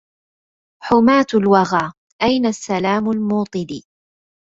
حماة 0.83 1.25
الوغى 1.33 1.93
أين 2.21 2.45
السلام 2.45 3.09
الموطد 3.11 3.83